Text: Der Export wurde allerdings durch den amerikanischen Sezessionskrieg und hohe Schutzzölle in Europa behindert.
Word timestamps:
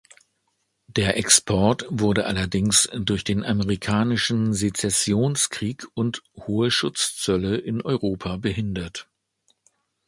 Der 0.87 1.15
Export 1.17 1.85
wurde 1.91 2.25
allerdings 2.25 2.89
durch 2.91 3.23
den 3.23 3.43
amerikanischen 3.45 4.51
Sezessionskrieg 4.51 5.85
und 5.93 6.23
hohe 6.35 6.71
Schutzzölle 6.71 7.57
in 7.57 7.83
Europa 7.83 8.37
behindert. 8.37 9.07